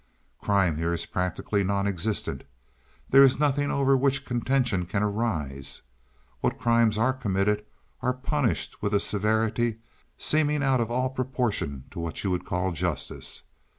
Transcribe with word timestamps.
"Crime 0.41 0.77
here 0.77 0.93
is 0.93 1.05
practically 1.05 1.63
non 1.63 1.85
existent; 1.85 2.43
there 3.11 3.21
is 3.21 3.39
nothing 3.39 3.69
over 3.69 3.95
which 3.95 4.25
contention 4.25 4.87
can 4.87 5.03
arise. 5.03 5.83
What 6.39 6.57
crimes 6.57 6.97
are 6.97 7.13
committed 7.13 7.63
are 8.01 8.11
punished 8.13 8.81
with 8.81 8.95
a 8.95 8.99
severity 8.99 9.77
seemingly 10.17 10.65
out 10.65 10.81
of 10.81 10.89
all 10.89 11.11
proportion 11.11 11.83
to 11.91 11.99
what 11.99 12.23
you 12.23 12.31
would 12.31 12.45
call 12.45 12.71
justice. 12.71 13.43